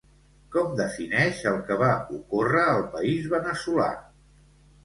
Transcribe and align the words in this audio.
Com 0.53 0.71
defineix 0.79 1.43
el 1.51 1.59
que 1.69 1.77
va 1.83 1.91
ocórrer 2.21 2.65
al 2.73 2.83
país 2.97 3.29
veneçolà? 3.35 3.91